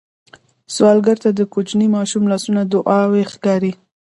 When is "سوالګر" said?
0.73-1.17